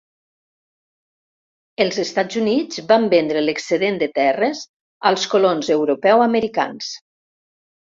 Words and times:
Els 1.85 1.99
Estats 2.03 2.39
Units 2.43 2.81
van 2.93 3.05
vendre 3.13 3.45
l'excedent 3.45 4.01
de 4.05 4.09
terres 4.17 4.65
als 5.13 5.29
colons 5.37 5.73
europeu-americans. 5.79 6.93